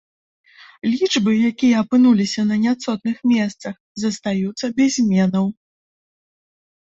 [0.91, 5.45] Лічбы, якія апынуліся на няцотных месцах, застаюцца без зменаў.